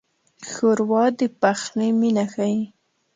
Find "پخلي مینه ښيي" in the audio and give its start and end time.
1.41-2.61